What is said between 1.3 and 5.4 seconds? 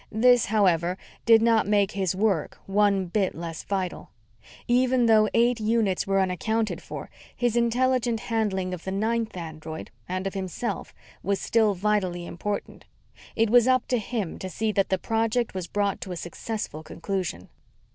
not make his work one bit less vital. Even though